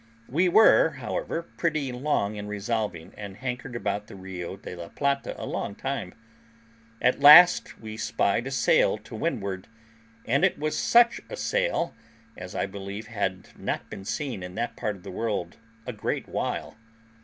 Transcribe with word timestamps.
We 0.27 0.49
were, 0.49 0.93
however, 0.99 1.43
pretty 1.43 1.91
long 1.91 2.35
in 2.35 2.47
resolving, 2.47 3.13
and 3.15 3.37
hankered 3.37 3.75
about 3.75 4.07
the 4.07 4.15
Rio 4.15 4.57
de 4.57 4.75
la 4.75 4.87
Plata 4.89 5.35
a 5.39 5.45
long 5.45 5.75
time. 5.75 6.15
At 6.99 7.19
last 7.19 7.79
we 7.79 7.97
spied 7.97 8.47
a 8.47 8.49
sail 8.49 8.97
to 8.97 9.13
windward, 9.15 9.67
and 10.25 10.43
it 10.43 10.57
was 10.57 10.75
such 10.75 11.21
a 11.29 11.35
sail 11.35 11.93
as 12.35 12.55
I 12.55 12.65
believe 12.65 13.05
had 13.09 13.49
not 13.55 13.91
been 13.91 14.03
seen 14.03 14.41
in 14.41 14.55
that 14.55 14.75
part 14.75 14.95
of 14.95 15.03
the 15.03 15.11
world 15.11 15.57
a 15.85 15.93
great 15.93 16.27
while. 16.27 16.77